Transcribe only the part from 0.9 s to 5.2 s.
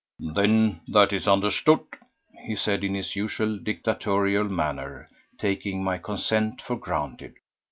is understood," he said in his usual dictatorial manner,